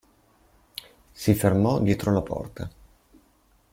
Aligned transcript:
Si 1.13 1.35
fermò 1.35 1.79
dietro 1.79 2.11
la 2.11 2.23
porta. 2.23 2.71